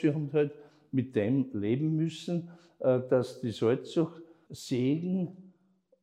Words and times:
Sie 0.00 0.12
haben 0.12 0.30
halt 0.32 0.52
mit 0.92 1.14
dem 1.14 1.50
leben 1.52 1.96
müssen, 1.96 2.50
äh, 2.80 3.00
dass 3.08 3.40
die 3.40 3.50
Salzsucht 3.50 4.22
Segen 4.48 5.52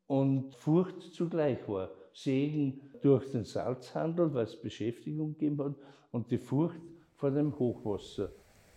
und 0.08 0.54
Furcht 0.56 1.02
zugleich 1.14 1.68
war. 1.68 1.92
Segen 2.14 2.82
durch 3.02 3.32
den 3.32 3.44
Salzhandel, 3.44 4.34
weil 4.34 4.46
es 4.46 4.60
Beschäftigung 4.60 5.34
gegeben 5.34 5.64
hat, 5.64 5.76
und 6.12 6.30
die 6.30 6.38
Furcht 6.38 6.82
vor 7.16 7.32
dem 7.32 7.58
Hochwasser. 7.58 8.30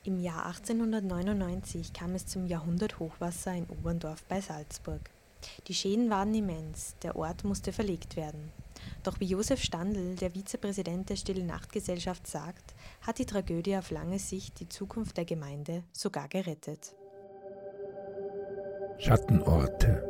Im 0.05 0.21
Jahr 0.21 0.47
1899 0.47 1.93
kam 1.93 2.15
es 2.15 2.27
zum 2.27 2.47
Jahrhunderthochwasser 2.47 3.55
in 3.55 3.67
Oberndorf 3.67 4.25
bei 4.29 4.41
Salzburg. 4.41 5.01
Die 5.67 5.75
Schäden 5.75 6.11
waren 6.11 6.35
immens, 6.35 6.97
der 7.03 7.17
Ort 7.17 7.45
musste 7.45 7.73
verlegt 7.73 8.17
werden. 8.17 8.53
Doch 9.03 9.21
wie 9.21 9.27
Josef 9.27 9.63
Standl, 9.63 10.17
der 10.17 10.33
Vizepräsident 10.33 11.11
der 11.11 11.17
Stille 11.17 11.45
Nachtgesellschaft, 11.45 12.27
sagt, 12.27 12.75
hat 13.03 13.19
die 13.19 13.27
Tragödie 13.27 13.77
auf 13.77 13.91
lange 13.91 14.19
Sicht 14.19 14.61
die 14.61 14.69
Zukunft 14.69 15.17
der 15.17 15.25
Gemeinde 15.25 15.85
sogar 15.93 16.29
gerettet. 16.29 16.95
Schattenorte. 18.99 20.03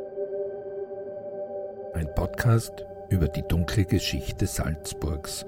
Ein 1.93 2.13
Podcast 2.15 2.85
über 3.09 3.27
die 3.27 3.43
dunkle 3.43 3.85
Geschichte 3.85 4.47
Salzburgs. 4.47 5.45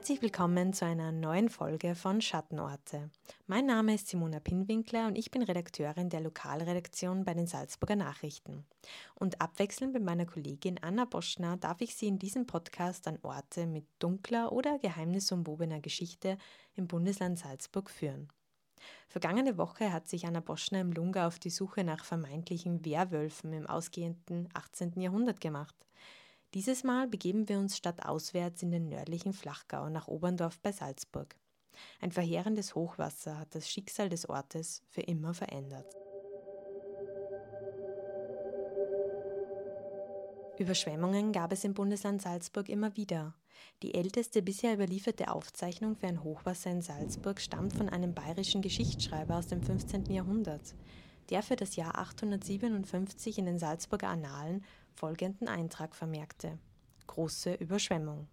Herzlich 0.00 0.22
willkommen 0.22 0.72
zu 0.72 0.86
einer 0.86 1.12
neuen 1.12 1.50
Folge 1.50 1.94
von 1.94 2.22
Schattenorte. 2.22 3.10
Mein 3.46 3.66
Name 3.66 3.94
ist 3.94 4.08
Simona 4.08 4.40
Pinwinkler 4.40 5.06
und 5.06 5.18
ich 5.18 5.30
bin 5.30 5.42
Redakteurin 5.42 6.08
der 6.08 6.22
Lokalredaktion 6.22 7.26
bei 7.26 7.34
den 7.34 7.46
Salzburger 7.46 7.96
Nachrichten. 7.96 8.64
Und 9.14 9.42
abwechselnd 9.42 9.92
mit 9.92 10.02
meiner 10.02 10.24
Kollegin 10.24 10.82
Anna 10.82 11.04
Boschner 11.04 11.58
darf 11.58 11.82
ich 11.82 11.96
Sie 11.96 12.08
in 12.08 12.18
diesem 12.18 12.46
Podcast 12.46 13.06
an 13.08 13.18
Orte 13.20 13.66
mit 13.66 13.84
dunkler 13.98 14.52
oder 14.52 14.78
geheimnisumwobener 14.78 15.80
Geschichte 15.80 16.38
im 16.76 16.88
Bundesland 16.88 17.38
Salzburg 17.38 17.90
führen. 17.90 18.28
Vergangene 19.06 19.58
Woche 19.58 19.92
hat 19.92 20.08
sich 20.08 20.26
Anna 20.26 20.40
Boschner 20.40 20.80
im 20.80 20.92
Lunga 20.92 21.26
auf 21.26 21.38
die 21.38 21.50
Suche 21.50 21.84
nach 21.84 22.06
vermeintlichen 22.06 22.86
Werwölfen 22.86 23.52
im 23.52 23.66
ausgehenden 23.66 24.48
18. 24.54 24.98
Jahrhundert 24.98 25.42
gemacht. 25.42 25.76
Dieses 26.54 26.82
Mal 26.82 27.06
begeben 27.06 27.48
wir 27.48 27.58
uns 27.58 27.76
stadtauswärts 27.76 28.64
in 28.64 28.72
den 28.72 28.88
nördlichen 28.88 29.32
Flachgau 29.32 29.88
nach 29.88 30.08
Oberndorf 30.08 30.58
bei 30.58 30.72
Salzburg. 30.72 31.36
Ein 32.00 32.10
verheerendes 32.10 32.74
Hochwasser 32.74 33.38
hat 33.38 33.54
das 33.54 33.70
Schicksal 33.70 34.08
des 34.08 34.28
Ortes 34.28 34.82
für 34.88 35.02
immer 35.02 35.32
verändert. 35.32 35.86
Überschwemmungen 40.58 41.30
gab 41.30 41.52
es 41.52 41.62
im 41.62 41.72
Bundesland 41.72 42.20
Salzburg 42.20 42.68
immer 42.68 42.96
wieder. 42.96 43.34
Die 43.84 43.94
älteste 43.94 44.42
bisher 44.42 44.74
überlieferte 44.74 45.30
Aufzeichnung 45.30 45.94
für 45.94 46.08
ein 46.08 46.24
Hochwasser 46.24 46.72
in 46.72 46.82
Salzburg 46.82 47.40
stammt 47.40 47.74
von 47.74 47.88
einem 47.88 48.12
bayerischen 48.12 48.60
Geschichtsschreiber 48.60 49.36
aus 49.36 49.46
dem 49.46 49.62
15. 49.62 50.06
Jahrhundert, 50.06 50.74
der 51.30 51.42
für 51.42 51.56
das 51.56 51.76
Jahr 51.76 51.96
857 51.98 53.38
in 53.38 53.46
den 53.46 53.58
Salzburger 53.58 54.08
Annalen 54.08 54.64
folgenden 54.94 55.48
Eintrag 55.48 55.94
vermerkte: 55.94 56.58
Große 57.06 57.54
Überschwemmung. 57.54 58.26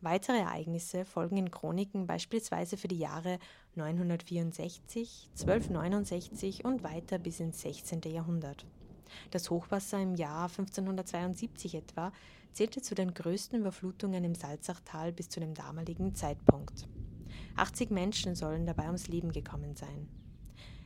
Weitere 0.00 0.38
Ereignisse 0.38 1.04
folgen 1.04 1.36
in 1.36 1.50
Chroniken 1.50 2.06
beispielsweise 2.06 2.76
für 2.76 2.88
die 2.88 2.98
Jahre 2.98 3.38
964, 3.76 5.28
1269 5.32 6.64
und 6.64 6.82
weiter 6.82 7.18
bis 7.18 7.38
ins 7.38 7.60
16. 7.60 8.00
Jahrhundert. 8.06 8.66
Das 9.30 9.50
Hochwasser 9.50 10.00
im 10.00 10.16
Jahr 10.16 10.48
1572 10.48 11.74
etwa 11.74 12.12
zählte 12.52 12.82
zu 12.82 12.94
den 12.94 13.14
größten 13.14 13.60
Überflutungen 13.60 14.24
im 14.24 14.34
Salzachtal 14.34 15.12
bis 15.12 15.28
zu 15.28 15.38
dem 15.38 15.54
damaligen 15.54 16.14
Zeitpunkt. 16.14 16.88
80 17.56 17.90
Menschen 17.90 18.34
sollen 18.34 18.66
dabei 18.66 18.86
ums 18.86 19.08
Leben 19.08 19.30
gekommen 19.30 19.76
sein. 19.76 20.08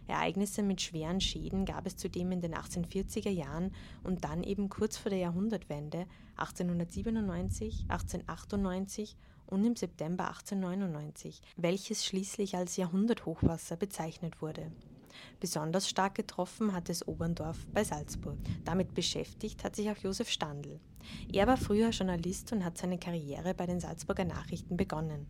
Ereignisse 0.06 0.62
mit 0.62 0.80
schweren 0.80 1.20
Schäden 1.20 1.64
gab 1.64 1.86
es 1.86 1.96
zudem 1.96 2.32
in 2.32 2.40
den 2.40 2.54
1840er 2.54 3.30
Jahren 3.30 3.72
und 4.02 4.24
dann 4.24 4.42
eben 4.42 4.68
kurz 4.68 4.96
vor 4.96 5.10
der 5.10 5.18
Jahrhundertwende 5.18 6.06
1897, 6.36 7.86
1898 7.88 9.16
und 9.46 9.64
im 9.64 9.76
September 9.76 10.28
1899, 10.28 11.40
welches 11.56 12.04
schließlich 12.04 12.56
als 12.56 12.76
Jahrhunderthochwasser 12.76 13.76
bezeichnet 13.76 14.42
wurde. 14.42 14.70
Besonders 15.40 15.88
stark 15.88 16.14
getroffen 16.14 16.72
hat 16.72 16.88
es 16.90 17.06
Oberndorf 17.06 17.66
bei 17.72 17.84
Salzburg. 17.84 18.36
Damit 18.64 18.94
beschäftigt 18.94 19.64
hat 19.64 19.76
sich 19.76 19.90
auch 19.90 19.96
Josef 19.96 20.28
Standl. 20.28 20.80
Er 21.32 21.46
war 21.46 21.56
früher 21.56 21.90
Journalist 21.90 22.52
und 22.52 22.64
hat 22.64 22.78
seine 22.78 22.98
Karriere 22.98 23.54
bei 23.54 23.66
den 23.66 23.80
Salzburger 23.80 24.24
Nachrichten 24.24 24.76
begonnen. 24.76 25.26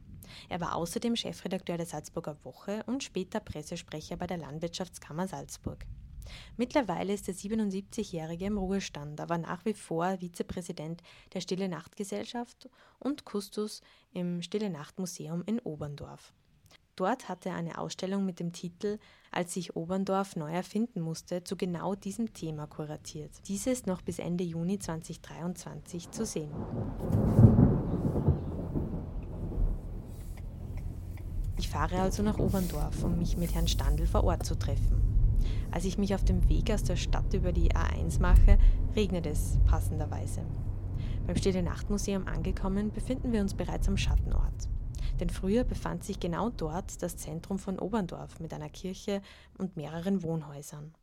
Er 0.48 0.60
war 0.60 0.74
außerdem 0.76 1.16
Chefredakteur 1.16 1.76
der 1.76 1.86
Salzburger 1.86 2.36
Woche 2.44 2.82
und 2.86 3.02
später 3.02 3.40
Pressesprecher 3.40 4.16
bei 4.16 4.26
der 4.26 4.38
Landwirtschaftskammer 4.38 5.28
Salzburg. 5.28 5.86
Mittlerweile 6.56 7.12
ist 7.12 7.28
der 7.28 7.34
77-Jährige 7.34 8.46
im 8.46 8.58
Ruhestand, 8.58 9.20
aber 9.20 9.38
nach 9.38 9.64
wie 9.64 9.74
vor 9.74 10.18
Vizepräsident 10.18 11.02
der 11.32 11.40
Stille 11.40 11.68
Nacht 11.68 11.96
Gesellschaft 11.96 12.68
und 12.98 13.24
Kustus 13.24 13.80
im 14.12 14.42
Stille 14.42 14.70
Nacht 14.70 14.98
Museum 14.98 15.42
in 15.46 15.60
Oberndorf. 15.60 16.32
Dort 16.96 17.28
hat 17.28 17.44
er 17.44 17.54
eine 17.54 17.78
Ausstellung 17.78 18.24
mit 18.24 18.40
dem 18.40 18.52
Titel 18.52 18.98
Als 19.30 19.52
sich 19.52 19.76
Oberndorf 19.76 20.34
neu 20.34 20.50
erfinden 20.50 21.02
musste 21.02 21.44
zu 21.44 21.56
genau 21.56 21.94
diesem 21.94 22.32
Thema 22.32 22.66
kuratiert. 22.66 23.32
Diese 23.48 23.70
ist 23.70 23.86
noch 23.86 24.00
bis 24.00 24.18
Ende 24.18 24.44
Juni 24.44 24.78
2023 24.78 26.10
zu 26.10 26.24
sehen. 26.24 27.65
Fahre 31.76 32.00
also 32.00 32.22
nach 32.22 32.38
Oberndorf, 32.38 33.04
um 33.04 33.18
mich 33.18 33.36
mit 33.36 33.54
Herrn 33.54 33.68
Standl 33.68 34.06
vor 34.06 34.24
Ort 34.24 34.46
zu 34.46 34.54
treffen. 34.54 35.36
Als 35.70 35.84
ich 35.84 35.98
mich 35.98 36.14
auf 36.14 36.24
dem 36.24 36.48
Weg 36.48 36.70
aus 36.70 36.82
der 36.82 36.96
Stadt 36.96 37.34
über 37.34 37.52
die 37.52 37.70
A1 37.72 38.18
mache, 38.18 38.56
regnet 38.94 39.26
es 39.26 39.58
passenderweise. 39.66 40.40
Beim 41.26 41.36
Stille 41.36 41.62
Nachtmuseum 41.62 42.28
angekommen, 42.28 42.92
befinden 42.92 43.30
wir 43.30 43.42
uns 43.42 43.52
bereits 43.52 43.88
am 43.88 43.98
Schattenort. 43.98 44.70
Denn 45.20 45.28
früher 45.28 45.64
befand 45.64 46.02
sich 46.02 46.18
genau 46.18 46.48
dort 46.48 47.02
das 47.02 47.18
Zentrum 47.18 47.58
von 47.58 47.78
Oberndorf 47.78 48.40
mit 48.40 48.54
einer 48.54 48.70
Kirche 48.70 49.20
und 49.58 49.76
mehreren 49.76 50.22
Wohnhäusern. 50.22 50.94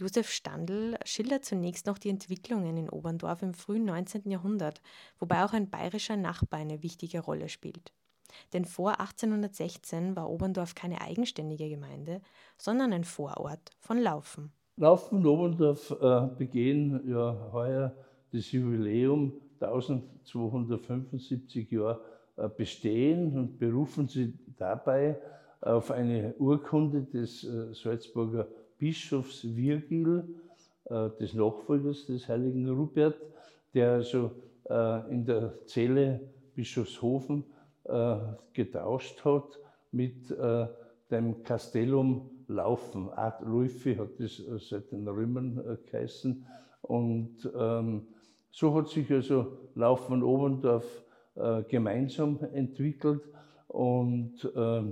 Josef 0.00 0.32
Standl 0.32 0.98
schildert 1.04 1.44
zunächst 1.44 1.86
noch 1.86 1.98
die 1.98 2.10
Entwicklungen 2.10 2.76
in 2.76 2.90
Oberndorf 2.90 3.40
im 3.42 3.54
frühen 3.54 3.84
19. 3.84 4.28
Jahrhundert, 4.32 4.82
wobei 5.20 5.44
auch 5.44 5.52
ein 5.52 5.70
bayerischer 5.70 6.16
Nachbar 6.16 6.58
eine 6.58 6.82
wichtige 6.82 7.20
Rolle 7.20 7.48
spielt. 7.48 7.92
Denn 8.52 8.64
vor 8.64 9.00
1816 9.00 10.16
war 10.16 10.30
Oberndorf 10.30 10.74
keine 10.74 11.00
eigenständige 11.00 11.68
Gemeinde, 11.68 12.20
sondern 12.58 12.92
ein 12.92 13.04
Vorort 13.04 13.70
von 13.78 13.98
Laufen. 13.98 14.52
Laufen 14.76 15.18
und 15.18 15.26
Oberndorf 15.26 15.94
äh, 16.00 16.26
begehen 16.36 17.08
ja 17.08 17.50
heuer 17.52 17.94
das 18.32 18.50
Jubiläum 18.52 19.32
1275 19.60 21.70
Jahre 21.70 22.00
äh, 22.36 22.48
bestehen 22.48 23.38
und 23.38 23.58
berufen 23.58 24.08
sie 24.08 24.34
dabei 24.58 25.18
auf 25.62 25.90
eine 25.90 26.34
Urkunde 26.38 27.02
des 27.02 27.44
äh, 27.44 27.72
Salzburger 27.72 28.46
Bischofs 28.78 29.42
Virgil, 29.44 30.22
äh, 30.84 31.08
des 31.18 31.32
Nachfolgers 31.32 32.04
des 32.06 32.28
heiligen 32.28 32.68
Rupert, 32.68 33.16
der 33.74 33.92
also 33.92 34.30
in 35.10 35.24
der 35.24 35.64
Zelle 35.66 36.20
Bischofshofen 36.56 37.44
getauscht 38.52 39.24
hat 39.24 39.60
mit 39.92 40.30
dem 41.10 41.42
Castellum 41.44 42.30
Laufen. 42.48 43.10
Art 43.10 43.42
Luifi 43.42 43.94
hat 43.94 44.18
das 44.18 44.42
seit 44.68 44.90
den 44.90 45.06
Römern 45.06 45.78
geheißen. 45.90 46.44
Und 46.82 47.50
ähm, 47.56 48.08
so 48.50 48.74
hat 48.74 48.88
sich 48.88 49.10
also 49.12 49.58
Laufen 49.74 50.22
Oberndorf 50.22 51.04
äh, 51.34 51.62
gemeinsam 51.64 52.38
entwickelt 52.54 53.22
und 53.68 54.50
äh, 54.54 54.82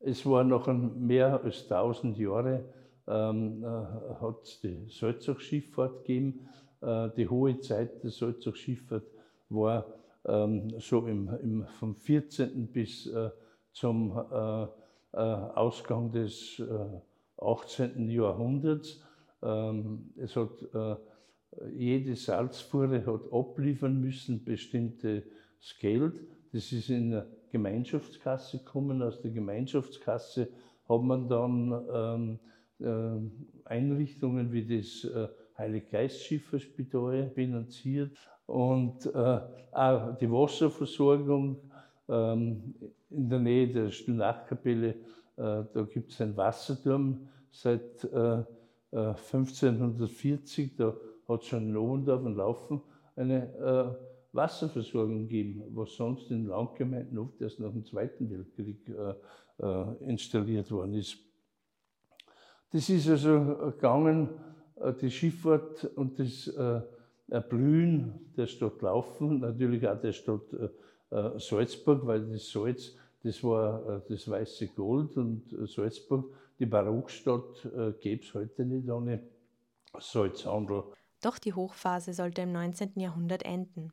es 0.00 0.26
war 0.26 0.44
noch 0.44 0.66
mehr 0.66 1.42
als 1.42 1.62
1000 1.62 2.18
Jahre 2.18 2.64
ähm, 3.08 3.64
äh, 3.64 3.66
hat 4.20 4.42
es 4.42 4.60
die 4.60 4.86
Salzachschifffahrt 4.88 6.04
gegeben. 6.04 6.48
Äh, 6.82 7.08
die 7.16 7.28
hohe 7.28 7.58
Zeit 7.60 8.02
der 8.02 8.10
Salzachschifffahrt 8.10 9.06
war 9.48 9.86
ähm, 9.86 9.92
so 10.24 11.06
im, 11.06 11.28
im, 11.42 11.66
vom 11.78 11.96
14. 11.96 12.68
bis 12.68 13.06
äh, 13.06 13.30
zum 13.72 14.12
äh, 14.12 14.66
Ausgang 15.14 16.10
des 16.12 16.62
18. 17.38 18.08
Jahrhunderts. 18.08 19.02
Ähm, 19.42 20.12
es 20.16 20.36
hat 20.36 20.52
jede 21.74 22.16
Salzfuhre 22.16 23.04
hat 23.04 23.30
abliefern 23.32 24.00
müssen 24.00 24.42
bestimmtes 24.44 25.24
Geld. 25.80 26.20
Das 26.52 26.72
ist 26.72 26.88
in 26.88 27.10
der 27.10 27.26
Gemeinschaftskasse 27.50 28.58
gekommen. 28.58 29.02
Aus 29.02 29.20
der 29.20 29.30
Gemeinschaftskasse 29.30 30.48
hat 30.88 31.02
man 31.02 31.28
dann 31.28 32.38
ähm, 32.80 33.28
äh, 33.66 33.68
Einrichtungen 33.68 34.52
wie 34.52 34.78
das 34.78 35.04
äh, 35.04 35.28
Heiliggeistschifferspital 35.58 37.30
finanziert 37.30 38.16
und 38.46 39.06
äh, 39.06 39.40
auch 39.72 40.16
die 40.18 40.30
Wasserversorgung 40.30 41.56
ähm, 42.08 42.74
in 43.10 43.28
der 43.28 43.38
Nähe 43.38 43.68
der 43.68 43.90
Stillnachkapelle, 43.90 44.88
äh, 44.88 44.94
da 45.36 45.86
gibt 45.90 46.12
es 46.12 46.20
einen 46.20 46.36
Wasserturm 46.36 47.28
seit 47.50 48.04
äh, 48.04 48.42
1540, 48.92 50.72
äh, 50.72 50.76
da 50.76 50.94
hat 51.28 51.42
es 51.42 51.48
schon 51.48 51.68
in 51.68 51.76
Oberndorf 51.76 52.22
und 52.22 52.36
Laufen 52.36 52.82
eine 53.16 53.54
äh, 53.54 54.34
Wasserversorgung 54.34 55.28
gegeben, 55.28 55.62
was 55.74 55.94
sonst 55.94 56.30
in 56.30 56.46
Landgemeinden 56.46 57.18
oft 57.18 57.40
erst 57.40 57.60
nach 57.60 57.70
dem 57.70 57.84
Zweiten 57.84 58.30
Weltkrieg 58.30 58.88
äh, 58.88 60.04
installiert 60.04 60.70
worden 60.70 60.94
ist. 60.94 61.18
Das 62.72 62.88
ist 62.88 63.08
also 63.08 63.72
gegangen, 63.72 64.30
die 65.00 65.10
Schifffahrt 65.10 65.84
und 65.94 66.18
das 66.18 66.50
Erblühen 67.32 68.32
der 68.36 68.46
Stadt 68.46 68.82
Laufen, 68.82 69.40
natürlich 69.40 69.86
auch 69.88 70.00
der 70.00 70.12
Stadt 70.12 70.52
äh, 71.10 71.38
Salzburg, 71.38 72.06
weil 72.06 72.30
das 72.30 72.50
Salz, 72.50 72.94
das 73.22 73.42
war 73.44 74.02
das 74.08 74.28
weiße 74.28 74.68
Gold 74.68 75.16
und 75.16 75.44
Salzburg, 75.68 76.32
die 76.58 76.66
Barockstadt, 76.66 77.68
gäbe 78.00 78.22
es 78.22 78.34
heute 78.34 78.64
nicht 78.64 78.88
ohne 78.90 79.22
Salzhandel. 79.98 80.84
Doch 81.20 81.38
die 81.38 81.52
Hochphase 81.52 82.14
sollte 82.14 82.42
im 82.42 82.52
19. 82.52 82.92
Jahrhundert 82.96 83.44
enden. 83.44 83.92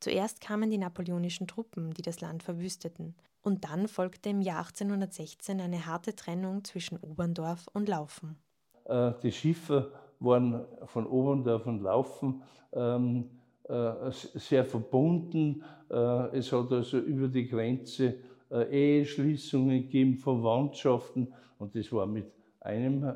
Zuerst 0.00 0.40
kamen 0.40 0.70
die 0.70 0.78
napoleonischen 0.78 1.46
Truppen, 1.46 1.92
die 1.92 2.02
das 2.02 2.20
Land 2.20 2.42
verwüsteten. 2.42 3.14
Und 3.42 3.64
dann 3.64 3.88
folgte 3.88 4.30
im 4.30 4.42
Jahr 4.42 4.66
1816 4.66 5.60
eine 5.60 5.86
harte 5.86 6.14
Trennung 6.14 6.64
zwischen 6.64 6.98
Oberndorf 6.98 7.66
und 7.72 7.88
Laufen. 7.88 8.36
Äh, 8.84 9.12
die 9.22 9.32
Schiffe 9.32 9.92
waren 10.20 10.64
von 10.86 11.06
Oberndorf 11.06 11.66
und 11.66 11.82
Laufen 11.82 12.42
ähm, 12.72 13.30
äh, 13.68 13.92
sehr 14.10 14.64
verbunden. 14.64 15.62
Äh, 15.90 16.38
es 16.38 16.52
hat 16.52 16.70
also 16.72 16.98
über 16.98 17.28
die 17.28 17.48
Grenze 17.48 18.16
Eheschließungen 18.52 19.82
gegeben, 19.82 20.16
Verwandtschaften. 20.16 21.32
Und 21.58 21.76
das 21.76 21.92
war 21.92 22.04
mit 22.04 22.32
einem 22.58 23.08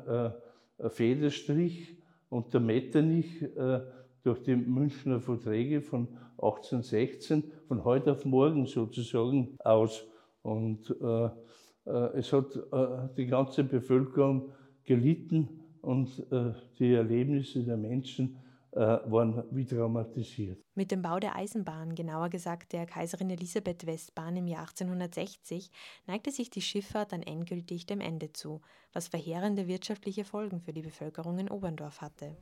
Federstrich 0.87 1.97
und 2.29 2.53
der 2.53 2.61
Metternich 2.61 3.43
durch 4.23 4.41
die 4.43 4.55
Münchner 4.55 5.19
Verträge 5.19 5.81
von 5.81 6.07
1816 6.37 7.43
von 7.67 7.83
heute 7.83 8.13
auf 8.13 8.25
morgen 8.25 8.65
sozusagen 8.65 9.57
aus. 9.63 10.05
Und 10.41 10.95
äh, 11.01 11.25
äh, 11.85 12.17
es 12.17 12.33
hat 12.33 12.55
äh, 12.55 13.15
die 13.17 13.27
ganze 13.27 13.63
Bevölkerung 13.63 14.51
gelitten 14.83 15.61
und 15.85 16.09
äh, 16.31 16.53
die 16.79 16.93
Erlebnisse 16.93 17.63
der 17.63 17.77
Menschen 17.77 18.37
äh, 18.71 18.79
waren 18.79 19.43
wie 19.51 19.65
traumatisiert. 19.65 20.59
Mit 20.75 20.91
dem 20.91 21.01
Bau 21.01 21.19
der 21.19 21.35
Eisenbahn, 21.35 21.95
genauer 21.95 22.29
gesagt 22.29 22.73
der 22.73 22.85
Kaiserin 22.85 23.29
Elisabeth 23.29 23.85
Westbahn 23.85 24.35
im 24.35 24.47
Jahr 24.47 24.67
1860, 24.67 25.71
neigte 26.07 26.31
sich 26.31 26.49
die 26.49 26.61
Schifffahrt 26.61 27.13
dann 27.13 27.23
endgültig 27.23 27.85
dem 27.85 28.01
Ende 28.01 28.33
zu, 28.33 28.61
was 28.91 29.07
verheerende 29.07 29.67
wirtschaftliche 29.67 30.25
Folgen 30.25 30.59
für 30.59 30.73
die 30.73 30.81
Bevölkerung 30.81 31.39
in 31.39 31.49
Oberndorf 31.49 32.01
hatte. 32.01 32.35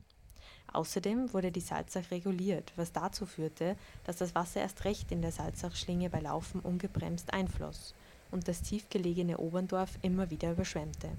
Außerdem 0.72 1.32
wurde 1.32 1.52
die 1.52 1.60
Salzach 1.60 2.10
reguliert, 2.10 2.72
was 2.76 2.92
dazu 2.92 3.26
führte, 3.26 3.76
dass 4.04 4.16
das 4.16 4.34
Wasser 4.34 4.60
erst 4.60 4.84
recht 4.84 5.12
in 5.12 5.22
der 5.22 5.30
Salzachschlinge 5.30 6.10
bei 6.10 6.20
Laufen 6.20 6.60
ungebremst 6.60 7.32
einfloss 7.32 7.94
und 8.32 8.48
das 8.48 8.62
tiefgelegene 8.62 9.38
Oberndorf 9.38 9.98
immer 10.02 10.30
wieder 10.30 10.50
überschwemmte. 10.50 11.10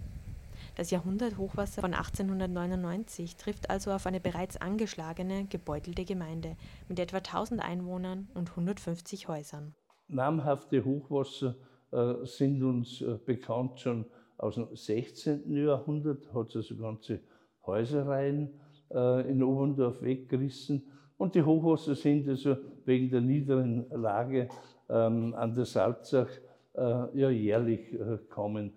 Das 0.75 0.91
Jahrhunderthochwasser 0.91 1.81
von 1.81 1.93
1899 1.93 3.37
trifft 3.37 3.69
also 3.69 3.91
auf 3.91 4.05
eine 4.05 4.19
bereits 4.19 4.57
angeschlagene, 4.57 5.45
gebeutelte 5.45 6.03
Gemeinde 6.03 6.57
mit 6.89 6.99
etwa 6.99 7.17
1000 7.17 7.63
Einwohnern 7.63 8.27
und 8.33 8.49
150 8.49 9.29
Häusern. 9.29 9.73
Namhafte 10.09 10.83
Hochwasser 10.83 11.55
äh, 11.91 12.25
sind 12.25 12.61
uns 12.61 12.99
äh, 12.99 13.17
bekannt 13.25 13.79
schon 13.79 14.05
aus 14.37 14.55
dem 14.55 14.67
16. 14.75 15.49
Jahrhundert, 15.55 16.33
hat 16.33 16.49
es 16.49 16.55
also 16.57 16.75
ganze 16.75 17.21
Häuserreihen 17.65 18.59
äh, 18.93 19.31
in 19.31 19.41
Oberndorf 19.43 20.01
weggerissen. 20.01 20.91
Und 21.15 21.35
die 21.35 21.43
Hochwasser 21.43 21.95
sind 21.95 22.27
also 22.27 22.57
wegen 22.83 23.09
der 23.09 23.21
niederen 23.21 23.89
Lage 23.91 24.49
ähm, 24.89 25.33
an 25.35 25.53
der 25.55 25.63
Salzach 25.63 26.27
äh, 26.73 27.17
ja 27.17 27.29
jährlich 27.29 27.93
äh, 27.93 28.17
kommen. 28.29 28.73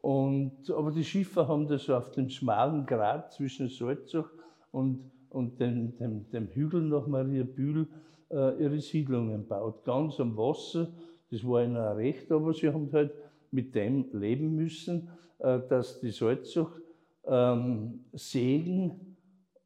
Und, 0.00 0.70
aber 0.70 0.90
die 0.92 1.04
Schiffer 1.04 1.46
haben 1.46 1.66
das 1.66 1.90
auf 1.90 2.10
dem 2.12 2.30
schmalen 2.30 2.86
Grat 2.86 3.32
zwischen 3.32 3.68
Salzach 3.68 4.30
und, 4.72 5.10
und 5.28 5.60
dem, 5.60 5.96
dem, 5.96 6.30
dem 6.30 6.48
Hügel 6.48 6.82
nach 6.82 7.06
Mariabühl 7.06 7.86
äh, 8.30 8.62
ihre 8.62 8.80
Siedlungen 8.80 9.42
gebaut. 9.42 9.84
Ganz 9.84 10.18
am 10.18 10.36
Wasser, 10.36 10.88
das 11.30 11.46
war 11.46 11.62
ihnen 11.62 11.76
auch 11.76 11.96
recht, 11.96 12.32
aber 12.32 12.54
sie 12.54 12.68
haben 12.68 12.90
halt 12.92 13.12
mit 13.50 13.74
dem 13.74 14.06
leben 14.12 14.54
müssen, 14.54 15.08
äh, 15.38 15.60
dass 15.68 16.00
die 16.00 16.10
Salzach 16.10 16.70
ähm, 17.26 18.04
Segen 18.12 19.16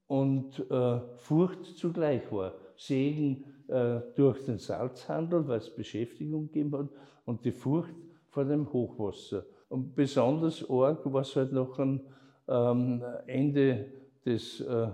und 0.08 0.58
äh, 0.70 1.00
Furcht 1.16 1.64
zugleich 1.76 2.30
war. 2.32 2.54
Segen 2.76 3.44
äh, 3.68 4.00
durch 4.16 4.44
den 4.44 4.58
Salzhandel, 4.58 5.46
weil 5.46 5.58
es 5.58 5.74
Beschäftigung 5.74 6.46
gegeben 6.48 6.76
hat, 6.76 6.88
und 7.24 7.44
die 7.44 7.52
Furcht 7.52 7.94
vor 8.28 8.44
dem 8.44 8.70
Hochwasser. 8.72 9.44
Und 9.74 9.94
besonders 9.96 10.64
arg 10.70 11.00
war 11.12 11.22
es 11.22 11.34
halt 11.34 11.50
noch 11.50 11.80
am 11.80 11.98
ähm, 12.46 13.02
Ende 13.26 13.86
des 14.24 14.60
äh, 14.60 14.86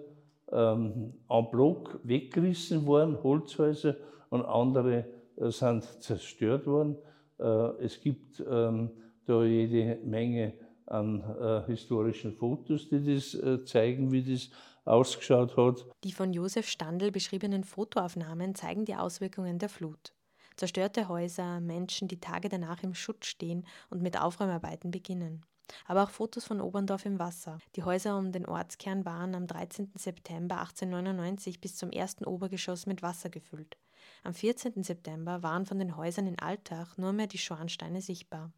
ähm, 0.53 1.15
en 1.29 1.51
bloc 1.51 1.99
weggerissen 2.05 2.87
worden, 2.87 3.21
Holzhäuser, 3.21 3.97
und 4.31 4.45
andere 4.45 5.07
äh, 5.39 5.51
sind 5.51 5.83
zerstört 6.01 6.69
worden. 6.69 6.95
Äh, 7.41 7.85
es 7.85 8.01
gibt 8.01 8.45
ähm, 8.49 8.91
da 9.27 9.45
jede 9.45 9.99
Menge 10.05 10.55
an 10.87 11.23
äh, 11.41 11.67
historischen 11.67 12.33
Fotos, 12.33 12.89
die 12.89 13.15
das 13.15 13.35
äh, 13.35 13.65
zeigen, 13.65 14.11
wie 14.11 14.23
das 14.23 14.51
ausgeschaut 14.85 15.57
hat. 15.57 15.87
Die 16.05 16.13
von 16.13 16.33
Josef 16.33 16.69
Standl 16.69 17.11
beschriebenen 17.11 17.65
Fotoaufnahmen 17.65 18.55
zeigen 18.55 18.85
die 18.85 18.97
Auswirkungen 18.97 19.59
der 19.59 19.69
Flut. 19.69 20.13
Zerstörte 20.57 21.09
Häuser, 21.09 21.61
Menschen, 21.61 22.09
die 22.09 22.21
Tage 22.21 22.49
danach 22.49 22.83
im 22.83 22.95
Schutt 22.95 23.25
stehen 23.25 23.65
und 23.91 24.03
mit 24.03 24.21
Aufräumarbeiten 24.21 24.91
beginnen 24.91 25.45
aber 25.87 26.05
auch 26.05 26.11
Fotos 26.11 26.45
von 26.45 26.61
Oberndorf 26.61 27.07
im 27.07 27.19
Wasser. 27.19 27.59
Die 27.77 27.83
Häuser 27.83 28.17
um 28.17 28.33
den 28.33 28.47
Ortskern 28.47 29.05
waren 29.05 29.35
am 29.35 29.47
13. 29.47 29.93
September 29.95 30.61
1899 30.61 31.61
bis 31.61 31.77
zum 31.77 31.91
ersten 31.91 32.25
Obergeschoss 32.25 32.87
mit 32.87 33.03
Wasser 33.03 33.31
gefüllt. 33.31 33.77
Am 34.25 34.35
14. 34.35 34.83
September 34.83 35.43
waren 35.43 35.67
von 35.67 35.79
den 35.79 35.97
Häusern 35.97 36.27
in 36.27 36.39
Altach 36.39 36.97
nur 36.97 37.13
mehr 37.13 37.27
die 37.27 37.39
Schornsteine 37.39 38.01
sichtbar. 38.01 38.53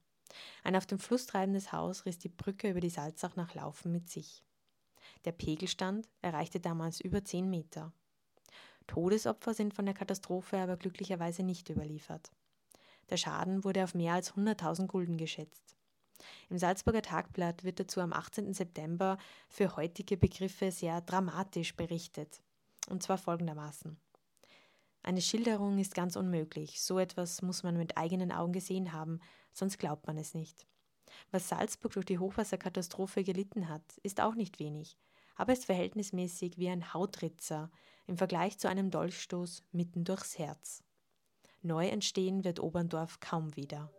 Ein 0.62 0.76
auf 0.76 0.86
dem 0.86 0.98
Fluss 0.98 1.26
treibendes 1.26 1.72
Haus 1.72 2.06
riss 2.06 2.18
die 2.18 2.28
Brücke 2.28 2.70
über 2.70 2.80
die 2.80 2.90
Salzach 2.90 3.36
nach 3.36 3.54
Laufen 3.54 3.92
mit 3.92 4.08
sich. 4.08 4.42
Der 5.24 5.32
Pegelstand 5.32 6.08
erreichte 6.22 6.60
damals 6.60 7.00
über 7.00 7.24
10 7.24 7.48
Meter. 7.48 7.92
Todesopfer 8.86 9.54
sind 9.54 9.74
von 9.74 9.86
der 9.86 9.94
Katastrophe 9.94 10.58
aber 10.58 10.76
glücklicherweise 10.76 11.42
nicht 11.42 11.70
überliefert. 11.70 12.30
Der 13.10 13.16
Schaden 13.16 13.64
wurde 13.64 13.84
auf 13.84 13.94
mehr 13.94 14.14
als 14.14 14.34
100.000 14.34 14.86
Gulden 14.86 15.16
geschätzt. 15.16 15.76
Im 16.48 16.58
Salzburger 16.58 17.02
Tagblatt 17.02 17.64
wird 17.64 17.80
dazu 17.80 18.00
am 18.00 18.12
18. 18.12 18.54
September 18.54 19.18
für 19.48 19.76
heutige 19.76 20.16
Begriffe 20.16 20.70
sehr 20.70 21.00
dramatisch 21.00 21.74
berichtet. 21.74 22.42
Und 22.88 23.02
zwar 23.02 23.18
folgendermaßen. 23.18 23.98
Eine 25.04 25.20
Schilderung 25.20 25.78
ist 25.78 25.94
ganz 25.94 26.16
unmöglich, 26.16 26.80
so 26.80 26.98
etwas 26.98 27.42
muss 27.42 27.62
man 27.62 27.76
mit 27.76 27.98
eigenen 27.98 28.32
Augen 28.32 28.54
gesehen 28.54 28.94
haben, 28.94 29.20
sonst 29.52 29.78
glaubt 29.78 30.06
man 30.06 30.16
es 30.16 30.32
nicht. 30.32 30.66
Was 31.30 31.50
Salzburg 31.50 31.92
durch 31.92 32.06
die 32.06 32.18
Hochwasserkatastrophe 32.18 33.22
gelitten 33.22 33.68
hat, 33.68 33.82
ist 34.02 34.22
auch 34.22 34.34
nicht 34.34 34.58
wenig, 34.58 34.96
aber 35.36 35.52
ist 35.52 35.66
verhältnismäßig 35.66 36.56
wie 36.56 36.70
ein 36.70 36.94
Hautritzer 36.94 37.70
im 38.06 38.16
Vergleich 38.16 38.58
zu 38.58 38.66
einem 38.66 38.90
Dolchstoß 38.90 39.62
mitten 39.72 40.04
durchs 40.04 40.38
Herz. 40.38 40.82
Neu 41.60 41.86
entstehen 41.86 42.42
wird 42.42 42.58
Oberndorf 42.58 43.20
kaum 43.20 43.54
wieder. 43.56 43.92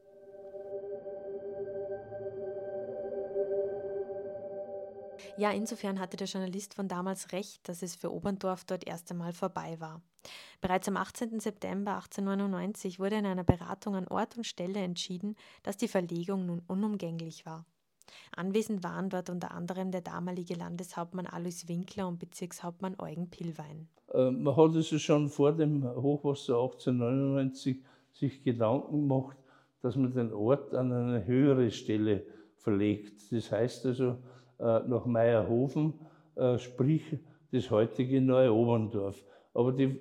Ja, 5.38 5.52
insofern 5.52 6.00
hatte 6.00 6.18
der 6.18 6.26
Journalist 6.26 6.74
von 6.74 6.88
damals 6.88 7.32
recht, 7.32 7.70
dass 7.70 7.84
es 7.84 7.96
für 7.96 8.12
Oberndorf 8.12 8.66
dort 8.66 8.88
erst 8.88 9.12
einmal 9.12 9.34
vorbei 9.34 9.80
war. 9.80 10.02
Bereits 10.62 10.88
am 10.88 10.98
18. 10.98 11.40
September 11.40 11.96
1899 11.96 13.00
wurde 13.00 13.18
in 13.18 13.26
einer 13.26 13.44
Beratung 13.44 13.96
an 13.96 14.08
Ort 14.08 14.38
und 14.38 14.46
Stelle 14.46 14.80
entschieden, 14.80 15.36
dass 15.64 15.78
die 15.78 15.88
Verlegung 15.88 16.46
nun 16.46 16.62
unumgänglich 16.68 17.46
war. 17.46 17.66
Anwesend 18.36 18.84
waren 18.84 19.10
dort 19.10 19.30
unter 19.30 19.52
anderem 19.52 19.92
der 19.92 20.02
damalige 20.02 20.56
Landeshauptmann 20.56 21.28
Alois 21.28 21.68
Winkler 21.68 22.08
und 22.08 22.20
Bezirkshauptmann 22.20 22.96
Eugen 23.00 23.30
Pillwein. 23.30 23.88
Äh, 24.14 24.32
man 24.32 24.56
hat 24.56 24.76
also 24.76 25.00
schon 25.00 25.30
vor 25.30 25.54
dem 25.54 25.84
Hochwasser 25.84 26.56
1899 26.56 27.84
sich 28.14 28.44
Gedanken 28.44 29.08
gemacht, 29.08 29.38
dass 29.82 29.96
man 29.96 30.14
den 30.14 30.34
Ort 30.34 30.74
an 30.74 30.92
eine 30.92 31.26
höhere 31.26 31.70
Stelle 31.72 32.26
verlegt. 32.56 33.32
Das 33.32 33.52
heißt 33.52 33.86
also 33.86 34.18
äh, 34.60 34.80
nach 34.88 35.06
Meierhofen, 35.06 35.94
äh, 36.36 36.58
sprich 36.58 37.18
das 37.52 37.70
heutige 37.70 38.22
Neu-Oberndorf. 38.22 39.24
Aber 39.56 39.72
die 39.72 40.00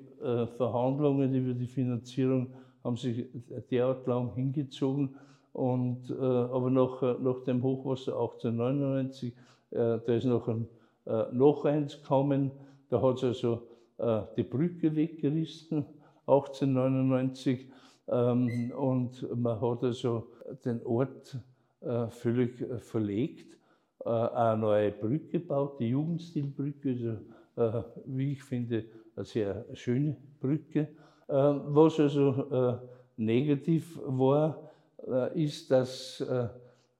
Verhandlungen 0.56 1.34
über 1.34 1.54
die 1.54 1.66
Finanzierung 1.66 2.48
haben 2.82 2.96
sich 2.96 3.26
derart 3.70 4.06
lang 4.06 4.34
hingezogen, 4.34 5.16
und, 5.54 6.10
äh, 6.10 6.14
aber 6.14 6.68
nach, 6.68 7.00
nach 7.20 7.44
dem 7.44 7.62
Hochwasser 7.62 8.14
1899, 8.14 9.32
äh, 9.70 9.98
da 10.04 10.14
ist 10.14 10.24
noch, 10.24 10.48
ein, 10.48 10.66
äh, 11.06 11.26
noch 11.32 11.64
eins 11.64 12.02
gekommen, 12.02 12.50
da 12.90 13.00
hat 13.00 13.18
es 13.18 13.24
also 13.24 13.62
äh, 13.98 14.22
die 14.36 14.42
Brücke 14.42 14.94
weggerissen, 14.96 15.86
1899. 16.26 17.68
Ähm, 18.08 18.72
und 18.76 19.40
man 19.40 19.60
hat 19.60 19.84
also 19.84 20.26
den 20.64 20.84
Ort 20.84 21.38
äh, 21.80 22.08
völlig 22.08 22.60
äh, 22.60 22.78
verlegt, 22.78 23.56
eine 24.04 24.60
neue 24.60 24.90
Brücke 24.90 25.38
gebaut, 25.38 25.80
die 25.80 25.88
Jugendstilbrücke, 25.88 27.20
also, 27.56 27.84
wie 28.04 28.32
ich 28.32 28.42
finde, 28.42 28.84
eine 29.16 29.24
sehr 29.24 29.64
schöne 29.74 30.16
Brücke. 30.40 30.88
was 31.26 32.00
also 32.00 32.80
negativ 33.16 33.98
war, 34.04 34.70
äh, 35.06 35.44
ist, 35.44 35.70
dass 35.70 36.20
äh, 36.20 36.48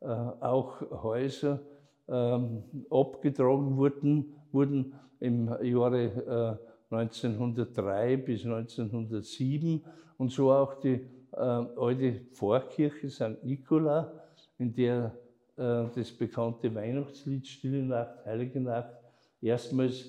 äh, 0.01 0.07
auch 0.07 0.81
Häuser 1.03 1.61
ähm, 2.09 2.65
abgetragen 2.91 3.77
wurden, 3.77 4.35
wurden 4.53 4.95
im 5.21 5.49
Jahre 5.63 6.59
1903 6.91 8.19
bis 8.19 8.45
1907 8.45 9.83
und 10.19 10.31
so 10.31 10.53
auch 10.53 10.75
die 10.75 11.01
alte 11.33 12.21
Pfarrkirche 12.33 13.09
St. 13.09 13.43
Nikola, 13.43 14.13
in 14.59 14.75
der 14.75 15.17
das 15.57 16.13
bekannte 16.13 16.75
Weihnachtslied 16.75 17.47
Stille 17.47 17.83
Nacht, 17.83 18.27
Heilige 18.27 18.61
Nacht 18.61 18.93
erstmals 19.41 20.05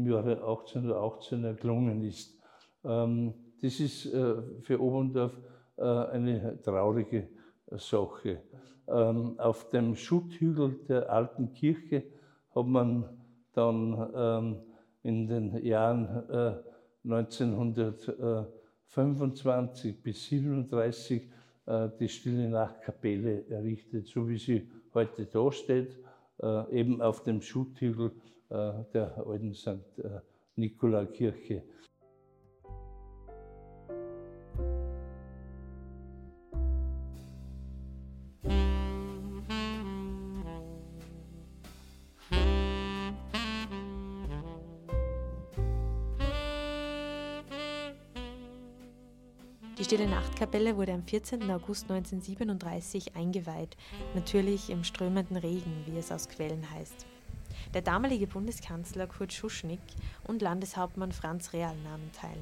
im 0.00 0.10
Jahre 0.10 0.36
1818 0.36 1.44
erklungen 1.44 2.02
ist. 2.02 2.38
Ähm, 2.84 3.34
das 3.62 3.78
ist 3.78 4.08
für 4.62 4.80
Oberndorf 4.80 5.38
eine 5.76 6.58
traurige 6.62 7.28
Sache. 7.72 8.40
Ähm, 8.88 9.38
auf 9.38 9.68
dem 9.70 9.94
Schutthügel 9.94 10.80
der 10.88 11.12
alten 11.12 11.52
Kirche 11.52 12.02
hat 12.54 12.66
man 12.66 13.04
dann 13.52 14.10
ähm, 14.14 14.56
in 15.02 15.26
den 15.28 15.62
Jahren 15.64 16.28
äh, 16.28 16.54
1925 17.04 20.02
bis 20.02 20.32
1937 20.32 21.30
äh, 21.66 21.88
die 22.00 22.08
Stille 22.08 22.48
Nachtkapelle 22.48 23.46
errichtet, 23.48 24.08
so 24.08 24.28
wie 24.28 24.38
sie 24.38 24.68
heute 24.92 25.26
da 25.26 25.52
steht, 25.52 25.96
äh, 26.42 26.80
eben 26.80 27.00
auf 27.00 27.22
dem 27.22 27.40
Schutthügel 27.40 28.08
äh, 28.08 28.12
der 28.50 29.24
alten 29.26 29.54
St. 29.54 29.98
Äh, 29.98 30.20
Nikola 30.56 31.06
Kirche. 31.06 31.62
Stille 49.90 50.06
Nachtkapelle 50.06 50.76
wurde 50.76 50.92
am 50.92 51.02
14. 51.02 51.50
August 51.50 51.90
1937 51.90 53.16
eingeweiht, 53.16 53.76
natürlich 54.14 54.70
im 54.70 54.84
strömenden 54.84 55.36
Regen, 55.36 55.82
wie 55.84 55.98
es 55.98 56.12
aus 56.12 56.28
Quellen 56.28 56.70
heißt. 56.70 57.06
Der 57.72 57.82
damalige 57.82 58.26
Bundeskanzler 58.26 59.06
Kurt 59.06 59.32
Schuschnigg 59.32 59.80
und 60.26 60.42
Landeshauptmann 60.42 61.12
Franz 61.12 61.52
Real 61.52 61.76
nahmen 61.84 62.10
teil. 62.12 62.38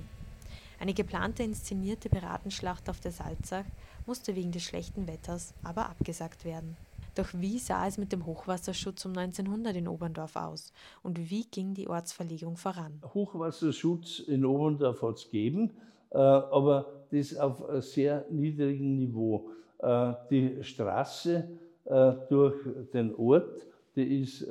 Eine 0.81 0.95
geplante 0.95 1.43
inszenierte 1.43 2.09
Piratenschlacht 2.09 2.89
auf 2.89 3.01
der 3.01 3.13
Salzach 3.13 3.65
musste 4.07 4.35
wegen 4.35 4.53
des 4.53 4.63
schlechten 4.63 5.07
Wetters 5.07 5.53
aber 5.63 5.91
abgesagt 5.91 6.47
werden. 6.47 6.79
Doch 7.15 7.29
wie 7.35 7.59
sah 7.59 7.87
es 7.87 7.99
mit 7.99 8.13
dem 8.13 8.25
Hochwasserschutz 8.25 9.05
um 9.05 9.19
1900 9.19 9.77
in 9.77 9.89
Oberndorf 9.89 10.37
aus 10.37 10.73
und 11.03 11.31
wie 11.31 11.45
ging 11.45 11.75
die 11.75 11.89
Ortsverlegung 11.89 12.57
voran? 12.57 13.03
Hochwasserschutz 13.13 14.21
in 14.21 14.47
Oberndorf 14.47 15.03
hat 15.03 15.17
es 15.17 15.25
gegeben. 15.25 15.73
Äh, 16.11 16.17
aber 16.17 16.87
das 17.11 17.37
auf 17.37 17.63
sehr 17.85 18.25
niedrigen 18.31 18.97
Niveau. 18.97 19.51
Äh, 19.79 20.15
die 20.31 20.63
Straße 20.63 21.49
äh, 21.85 22.13
durch 22.31 22.57
den 22.95 23.15
Ort, 23.15 23.67
die 23.99 24.21
ist 24.21 24.49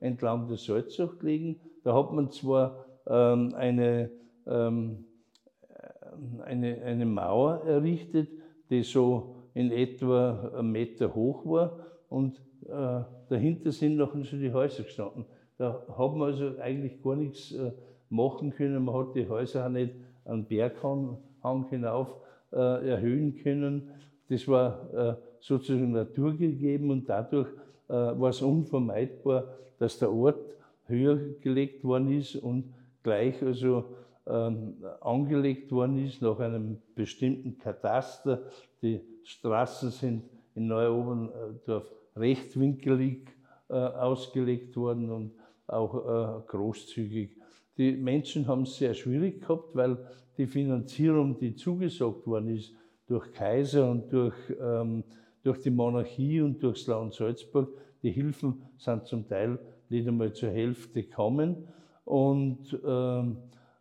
entlang 0.00 0.48
der 0.48 0.56
Salzach 0.56 1.18
gelegen. 1.18 1.60
Da 1.84 1.94
hat 1.94 2.12
man 2.12 2.30
zwar 2.30 2.84
ähm, 3.06 3.54
eine, 3.54 4.10
ähm, 4.46 5.04
eine, 6.44 6.82
eine 6.82 7.06
Mauer 7.06 7.62
errichtet, 7.64 8.28
die 8.70 8.82
so 8.82 9.36
in 9.54 9.70
etwa 9.72 10.52
einen 10.54 10.72
Meter 10.72 11.14
hoch 11.14 11.46
war 11.46 11.78
und 12.08 12.40
dahinter 13.28 13.72
sind 13.72 13.96
noch 13.96 14.12
schon 14.24 14.40
die 14.40 14.52
Häuser 14.52 14.82
gestanden. 14.82 15.24
Da 15.56 15.82
hat 15.96 16.14
man 16.14 16.28
also 16.28 16.58
eigentlich 16.58 17.02
gar 17.02 17.16
nichts 17.16 17.54
machen 18.10 18.50
können. 18.50 18.84
Man 18.84 18.94
hat 18.94 19.14
die 19.14 19.28
Häuser 19.28 19.64
auch 19.64 19.70
nicht 19.70 19.94
einen 20.24 20.44
Berghang 20.44 21.18
hinauf 21.70 22.14
äh, 22.52 22.88
erhöhen 22.88 23.34
können. 23.36 23.90
Das 24.28 24.48
war 24.48 24.94
äh, 24.94 25.14
sozusagen 25.40 25.92
naturgegeben 25.92 26.90
und 26.90 27.08
dadurch 27.08 27.48
äh, 27.48 27.60
war 27.88 28.30
es 28.30 28.42
unvermeidbar, 28.42 29.54
dass 29.78 29.98
der 29.98 30.12
Ort 30.12 30.56
höher 30.86 31.16
gelegt 31.40 31.84
worden 31.84 32.10
ist 32.12 32.36
und 32.36 32.74
gleich 33.02 33.42
also 33.42 33.84
ähm, 34.26 34.76
angelegt 35.00 35.72
worden 35.72 36.04
ist 36.04 36.20
nach 36.20 36.38
einem 36.38 36.78
bestimmten 36.94 37.58
Kataster. 37.58 38.42
Die 38.82 39.00
Straßen 39.24 39.90
sind 39.90 40.24
in 40.54 40.66
Neu-Oberndorf 40.66 41.90
rechtwinkelig 42.16 43.28
äh, 43.68 43.74
ausgelegt 43.74 44.76
worden 44.76 45.10
und 45.10 45.32
auch 45.66 46.40
äh, 46.40 46.46
großzügig 46.46 47.38
die 47.78 47.92
Menschen 47.92 48.46
haben 48.48 48.62
es 48.62 48.76
sehr 48.76 48.92
schwierig 48.92 49.40
gehabt, 49.40 49.74
weil 49.74 49.96
die 50.36 50.46
Finanzierung, 50.46 51.38
die 51.38 51.54
zugesagt 51.54 52.26
worden 52.26 52.56
ist 52.56 52.74
durch 53.06 53.32
Kaiser 53.32 53.88
und 53.88 54.12
durch, 54.12 54.34
ähm, 54.60 55.04
durch 55.42 55.60
die 55.60 55.70
Monarchie 55.70 56.40
und 56.40 56.62
durch 56.62 56.80
das 56.80 56.86
Land 56.88 57.14
Salzburg, 57.14 57.70
die 58.02 58.10
Hilfen 58.10 58.62
sind 58.76 59.06
zum 59.06 59.26
Teil 59.28 59.58
nicht 59.88 60.06
einmal 60.06 60.32
zur 60.32 60.50
Hälfte 60.50 61.02
gekommen. 61.02 61.68
Und, 62.04 62.78
ähm, 62.86 63.38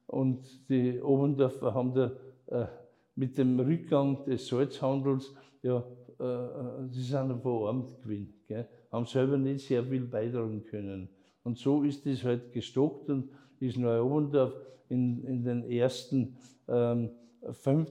und 0.08 0.70
die 0.70 1.02
Oberndorfer 1.02 1.74
haben 1.74 1.94
da 1.94 2.12
äh, 2.48 2.68
mit 3.16 3.38
dem 3.38 3.60
Rückgang 3.60 4.24
des 4.26 4.48
Salzhandels, 4.48 5.34
ja, 5.64 5.84
äh, 6.20 6.88
sie 6.92 7.02
sind 7.02 7.42
verarmt 7.42 8.02
gewesen, 8.02 8.34
gell, 8.48 8.68
haben 8.92 9.06
selber 9.06 9.38
nicht 9.38 9.68
sehr 9.68 9.84
viel 9.84 10.06
beitragen 10.06 10.64
können. 10.64 11.10
Und 11.44 11.58
so 11.58 11.84
ist 11.84 12.06
es 12.06 12.24
halt 12.24 12.52
gestockt 12.52 13.10
und 13.10 13.30
ist 13.60 13.78
Neu-Oberndorf 13.78 14.54
in, 14.90 15.24
in 15.24 15.44
den 15.44 15.70
ersten 15.70 16.38
ähm, 16.68 17.10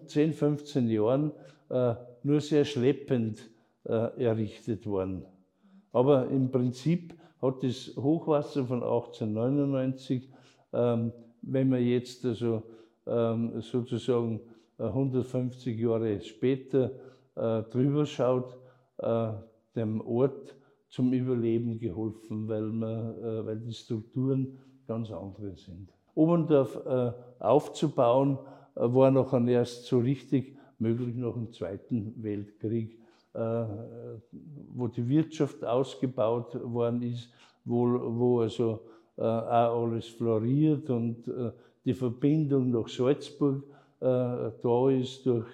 10, 0.07 0.33
15 0.33 0.89
Jahren 0.89 1.33
äh, 1.71 1.95
nur 2.23 2.41
sehr 2.41 2.65
schleppend 2.65 3.49
äh, 3.88 4.25
errichtet 4.25 4.87
worden. 4.87 5.25
Aber 5.93 6.28
im 6.28 6.50
Prinzip 6.50 7.14
hat 7.40 7.62
das 7.62 7.93
Hochwasser 7.97 8.64
von 8.64 8.83
1899, 8.83 10.28
ähm, 10.73 11.12
wenn 11.43 11.69
man 11.69 11.83
jetzt 11.83 12.25
also 12.25 12.62
ähm, 13.07 13.61
sozusagen 13.61 14.40
150 14.78 15.66
äh, 15.66 15.81
Jahre 15.81 16.21
später 16.21 16.93
äh, 17.35 17.62
drüber 17.62 18.05
schaut, 18.07 18.59
äh, 18.99 19.33
dem 19.75 20.00
Ort 20.00 20.57
zum 20.88 21.12
Überleben 21.12 21.78
geholfen, 21.78 22.49
weil, 22.49 22.62
man, 22.62 23.19
äh, 23.19 23.47
weil 23.47 23.61
die 23.61 23.73
Strukturen 23.73 24.59
ganz 24.87 25.11
andere 25.11 25.55
sind. 25.57 25.93
Oberndorf 26.14 26.76
äh, 26.87 27.12
aufzubauen, 27.38 28.38
äh, 28.75 28.81
war 28.81 29.11
noch 29.11 29.33
erst 29.47 29.87
so 29.87 29.99
richtig 29.99 30.57
möglich 30.78 31.14
nach 31.16 31.35
dem 31.35 31.52
Zweiten 31.52 32.14
Weltkrieg, 32.23 32.99
wo 34.75 34.88
die 34.88 35.09
Wirtschaft 35.09 35.64
ausgebaut 35.64 36.59
worden 36.62 37.02
ist, 37.02 37.31
wo, 37.64 37.87
wo 38.19 38.40
also 38.40 38.81
äh, 39.16 39.23
auch 39.23 39.87
alles 39.87 40.09
floriert 40.09 40.90
und 40.90 41.26
äh, 41.28 41.50
die 41.85 41.95
Verbindung 41.95 42.71
nach 42.71 42.88
Salzburg 42.88 43.64
äh, 44.00 44.05
da 44.62 44.90
ist 44.90 45.25
durch 45.25 45.47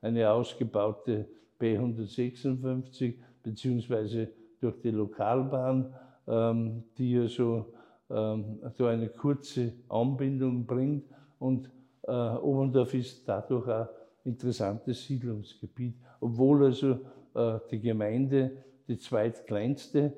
eine 0.00 0.30
ausgebaute 0.30 1.26
B156 1.60 3.14
beziehungsweise 3.42 4.28
durch 4.60 4.80
die 4.80 4.90
Lokalbahn, 4.90 5.92
ähm, 6.26 6.84
die 6.96 7.28
schon 7.28 7.64
ähm, 8.10 8.58
so 8.76 8.86
eine 8.86 9.08
kurze 9.08 9.72
Anbindung 9.88 10.64
bringt. 10.64 11.04
Und 11.38 11.70
äh, 12.02 12.10
Oberndorf 12.10 12.94
ist 12.94 13.28
dadurch 13.28 13.68
auch 13.68 13.88
interessantes 14.24 15.04
Siedlungsgebiet, 15.04 15.94
obwohl 16.20 16.64
also 16.64 17.00
äh, 17.34 17.58
die 17.70 17.80
Gemeinde 17.80 18.64
die 18.88 18.98
zweitkleinste, 18.98 20.12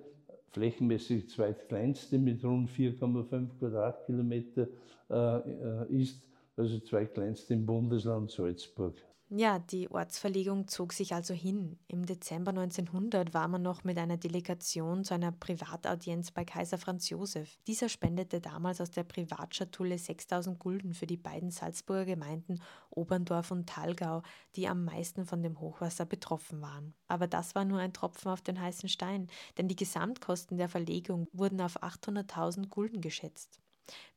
flächenmäßig 0.50 1.28
zweitkleinste 1.28 2.19
mit 2.19 2.45
rund 2.45 2.71
4,5 2.71 3.59
Quadratkilometer 3.59 4.69
äh, 5.11 5.95
ist, 5.95 6.28
also 6.57 6.78
zweitkleinste 6.80 7.54
im 7.54 7.66
Bundesland 7.66 8.30
Salzburg. 8.30 8.95
Ja, 9.32 9.60
die 9.60 9.88
Ortsverlegung 9.88 10.66
zog 10.66 10.92
sich 10.92 11.14
also 11.14 11.32
hin. 11.34 11.78
Im 11.87 12.04
Dezember 12.04 12.50
1900 12.50 13.32
war 13.32 13.46
man 13.46 13.62
noch 13.62 13.84
mit 13.84 13.96
einer 13.96 14.16
Delegation 14.16 15.04
zu 15.04 15.14
einer 15.14 15.30
Privataudienz 15.30 16.32
bei 16.32 16.44
Kaiser 16.44 16.78
Franz 16.78 17.08
Josef. 17.10 17.56
Dieser 17.68 17.88
spendete 17.88 18.40
damals 18.40 18.80
aus 18.80 18.90
der 18.90 19.04
Privatschatulle 19.04 19.99
6000 19.99 20.58
Gulden 20.58 20.94
für 20.94 21.06
die 21.06 21.16
beiden 21.16 21.52
Salzburger 21.52 22.06
Gemeinden 22.06 22.60
Oberndorf 22.90 23.52
und 23.52 23.68
Thalgau, 23.68 24.22
die 24.56 24.66
am 24.66 24.84
meisten 24.84 25.25
von 25.25 25.44
dem 25.44 25.60
Hochwasser 25.60 26.06
betroffen 26.06 26.60
waren. 26.60 26.92
Aber 27.06 27.28
das 27.28 27.54
war 27.54 27.64
nur 27.64 27.78
ein 27.78 27.92
Tropfen 27.92 28.32
auf 28.32 28.42
den 28.42 28.60
heißen 28.60 28.88
Stein, 28.88 29.28
denn 29.58 29.68
die 29.68 29.76
Gesamtkosten 29.76 30.58
der 30.58 30.68
Verlegung 30.68 31.28
wurden 31.32 31.60
auf 31.60 31.80
800.000 31.84 32.66
Gulden 32.68 33.00
geschätzt. 33.00 33.60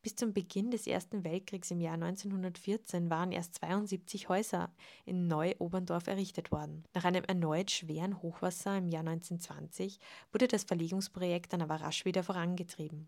Bis 0.01 0.15
zum 0.15 0.34
Beginn 0.34 0.72
des 0.72 0.88
Ersten 0.88 1.24
Weltkriegs 1.24 1.72
im 1.72 1.82
Jahr 1.82 1.96
1914 1.96 3.10
waren 3.10 3.32
erst 3.32 3.56
72 3.56 4.30
Häuser 4.30 4.72
in 5.06 5.27
Neu-Oberndorf 5.27 6.08
errichtet 6.08 6.51
worden. 6.51 6.84
Nach 6.94 7.06
einem 7.06 7.24
erneut 7.24 7.72
schweren 7.72 8.22
Hochwasser 8.22 8.77
im 8.77 8.88
Jahr 8.88 9.08
1920 9.08 10.00
wurde 10.32 10.48
das 10.48 10.63
Verlegungsprojekt 10.63 11.53
dann 11.53 11.62
aber 11.62 11.75
rasch 11.75 12.06
wieder 12.06 12.24
vorangetrieben. 12.24 13.08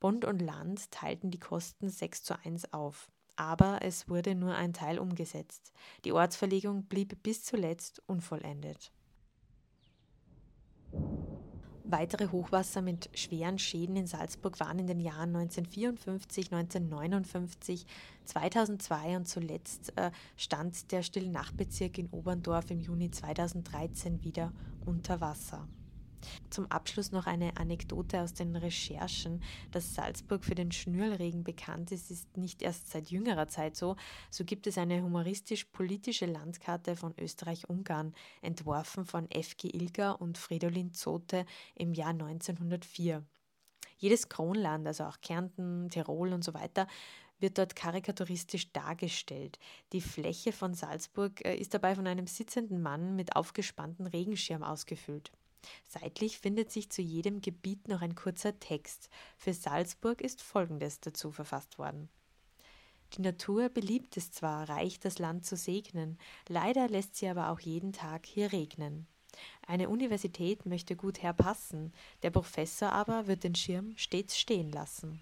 Bund 0.00 0.24
und 0.24 0.40
Land 0.40 0.90
teilten 0.90 1.30
die 1.30 1.38
Kosten 1.38 1.88
6 1.88 2.22
zu 2.22 2.38
1 2.44 2.72
auf. 2.72 3.08
Aber 3.36 3.80
es 3.82 4.08
wurde 4.08 4.34
nur 4.34 4.54
ein 4.54 4.72
Teil 4.72 4.98
umgesetzt. 4.98 5.72
Die 6.04 6.12
Ortsverlegung 6.12 6.84
blieb 6.84 7.22
bis 7.22 7.44
zuletzt 7.44 8.02
unvollendet. 8.06 8.92
Weitere 11.92 12.28
Hochwasser 12.28 12.82
mit 12.82 13.10
schweren 13.14 13.58
Schäden 13.58 13.96
in 13.96 14.06
Salzburg 14.06 14.60
waren 14.60 14.78
in 14.78 14.86
den 14.86 15.00
Jahren 15.00 15.34
1954, 15.34 16.52
1959, 16.52 17.84
2002 18.26 19.16
und 19.16 19.26
zuletzt 19.26 19.92
äh, 19.96 20.12
stand 20.36 20.92
der 20.92 21.02
Stille-Nacht-Bezirk 21.02 21.98
in 21.98 22.08
Oberndorf 22.10 22.70
im 22.70 22.78
Juni 22.78 23.10
2013 23.10 24.22
wieder 24.22 24.52
unter 24.86 25.20
Wasser. 25.20 25.66
Zum 26.50 26.70
Abschluss 26.70 27.12
noch 27.12 27.26
eine 27.26 27.56
Anekdote 27.56 28.20
aus 28.20 28.34
den 28.34 28.56
Recherchen. 28.56 29.42
Dass 29.70 29.94
Salzburg 29.94 30.44
für 30.44 30.54
den 30.54 30.72
Schnürlregen 30.72 31.44
bekannt 31.44 31.92
ist, 31.92 32.10
ist 32.10 32.36
nicht 32.36 32.62
erst 32.62 32.90
seit 32.90 33.10
jüngerer 33.10 33.48
Zeit 33.48 33.76
so. 33.76 33.96
So 34.30 34.44
gibt 34.44 34.66
es 34.66 34.78
eine 34.78 35.02
humoristisch-politische 35.02 36.26
Landkarte 36.26 36.96
von 36.96 37.14
Österreich-Ungarn, 37.18 38.14
entworfen 38.42 39.04
von 39.04 39.30
F.G. 39.30 39.68
Ilger 39.68 40.20
und 40.20 40.38
Fridolin 40.38 40.92
Zote 40.92 41.46
im 41.74 41.94
Jahr 41.94 42.10
1904. 42.10 43.24
Jedes 43.98 44.28
Kronland, 44.28 44.86
also 44.86 45.04
auch 45.04 45.20
Kärnten, 45.20 45.90
Tirol 45.90 46.32
und 46.32 46.42
so 46.42 46.54
weiter, 46.54 46.86
wird 47.40 47.58
dort 47.58 47.74
karikaturistisch 47.74 48.72
dargestellt. 48.72 49.58
Die 49.92 50.00
Fläche 50.00 50.52
von 50.52 50.74
Salzburg 50.74 51.44
äh, 51.44 51.56
ist 51.56 51.74
dabei 51.74 51.94
von 51.94 52.06
einem 52.06 52.26
sitzenden 52.26 52.82
Mann 52.82 53.16
mit 53.16 53.36
aufgespannten 53.36 54.06
Regenschirm 54.06 54.62
ausgefüllt. 54.62 55.32
Seitlich 55.86 56.38
findet 56.38 56.70
sich 56.70 56.90
zu 56.90 57.02
jedem 57.02 57.40
Gebiet 57.40 57.88
noch 57.88 58.02
ein 58.02 58.14
kurzer 58.14 58.58
Text. 58.58 59.10
Für 59.36 59.52
Salzburg 59.52 60.20
ist 60.20 60.42
Folgendes 60.42 61.00
dazu 61.00 61.30
verfasst 61.30 61.78
worden. 61.78 62.08
Die 63.14 63.22
Natur 63.22 63.68
beliebt 63.68 64.16
es 64.16 64.30
zwar, 64.30 64.68
reich 64.68 65.00
das 65.00 65.18
Land 65.18 65.44
zu 65.44 65.56
segnen, 65.56 66.16
leider 66.48 66.88
lässt 66.88 67.16
sie 67.16 67.28
aber 67.28 67.50
auch 67.50 67.60
jeden 67.60 67.92
Tag 67.92 68.24
hier 68.24 68.52
regnen. 68.52 69.08
Eine 69.66 69.88
Universität 69.88 70.66
möchte 70.66 70.96
gut 70.96 71.22
herpassen, 71.22 71.92
der 72.22 72.30
Professor 72.30 72.92
aber 72.92 73.26
wird 73.26 73.44
den 73.44 73.54
Schirm 73.54 73.96
stets 73.96 74.38
stehen 74.38 74.70
lassen. 74.70 75.20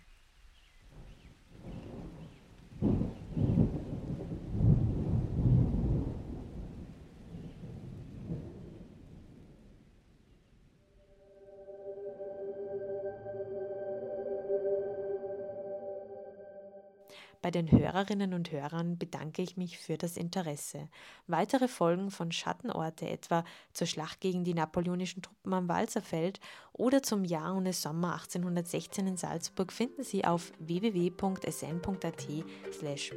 Bei 17.40 17.52
den 17.52 17.70
Hörerinnen 17.70 18.34
und 18.34 18.50
Hörern 18.50 18.98
bedanke 18.98 19.42
ich 19.42 19.56
mich 19.56 19.78
für 19.78 19.96
das 19.96 20.16
Interesse. 20.16 20.88
Weitere 21.28 21.68
Folgen 21.68 22.10
von 22.10 22.32
Schattenorte, 22.32 23.08
etwa 23.08 23.44
zur 23.72 23.86
Schlacht 23.86 24.20
gegen 24.20 24.42
die 24.42 24.54
napoleonischen 24.54 25.22
Truppen 25.22 25.54
am 25.54 25.68
Walserfeld 25.68 26.40
oder 26.72 27.00
zum 27.02 27.24
Jahr 27.24 27.56
ohne 27.56 27.72
Sommer 27.72 28.14
1816 28.14 29.06
in 29.06 29.16
Salzburg, 29.16 29.72
finden 29.72 30.02
Sie 30.02 30.24
auf 30.24 30.52
www.sn.at/slash 30.58 31.14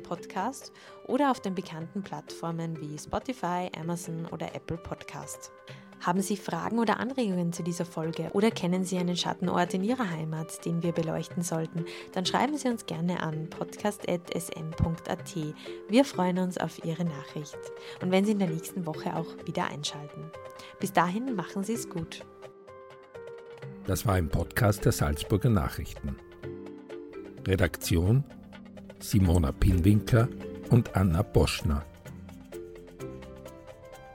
podcast 0.03 0.71
oder 1.07 1.31
auf 1.31 1.39
den 1.39 1.55
bekannten 1.55 2.03
Plattformen 2.03 2.79
wie 2.79 2.99
Spotify, 2.99 3.71
Amazon 3.75 4.27
oder 4.27 4.53
Apple 4.53 4.77
Podcast. 4.77 5.51
Haben 6.01 6.21
Sie 6.21 6.35
Fragen 6.35 6.79
oder 6.79 6.99
Anregungen 6.99 7.53
zu 7.53 7.61
dieser 7.61 7.85
Folge 7.85 8.29
oder 8.33 8.49
kennen 8.49 8.83
Sie 8.83 8.97
einen 8.97 9.15
Schattenort 9.15 9.73
in 9.75 9.83
Ihrer 9.83 10.09
Heimat, 10.09 10.65
den 10.65 10.81
wir 10.81 10.93
beleuchten 10.93 11.43
sollten? 11.43 11.85
Dann 12.13 12.25
schreiben 12.25 12.57
Sie 12.57 12.67
uns 12.67 12.87
gerne 12.87 13.21
an 13.21 13.49
podcast.sn.at. 13.51 15.35
Wir 15.87 16.05
freuen 16.05 16.39
uns 16.39 16.57
auf 16.57 16.83
Ihre 16.83 17.05
Nachricht 17.05 17.59
und 18.01 18.11
wenn 18.11 18.25
Sie 18.25 18.31
in 18.31 18.39
der 18.39 18.49
nächsten 18.49 18.87
Woche 18.87 19.15
auch 19.15 19.27
wieder 19.45 19.65
einschalten. 19.69 20.31
Bis 20.79 20.91
dahin 20.91 21.35
machen 21.35 21.63
Sie 21.63 21.73
es 21.73 21.87
gut. 21.87 22.25
Das 23.85 24.07
war 24.07 24.15
ein 24.15 24.29
Podcast 24.29 24.83
der 24.85 24.91
Salzburger 24.91 25.49
Nachrichten. 25.49 26.15
Redaktion 27.47 28.23
Simona 28.99 29.51
Pinwinkler 29.51 30.29
und 30.69 30.95
Anna 30.95 31.21
Boschner. 31.21 31.85